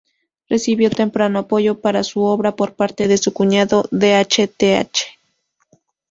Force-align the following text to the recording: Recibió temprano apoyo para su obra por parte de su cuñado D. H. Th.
Recibió 0.49 0.89
temprano 0.89 1.37
apoyo 1.37 1.79
para 1.79 2.03
su 2.03 2.21
obra 2.23 2.55
por 2.55 2.73
parte 2.73 3.07
de 3.07 3.19
su 3.19 3.33
cuñado 3.33 3.85
D. 3.91 4.15
H. 4.15 4.47
Th. 4.47 4.89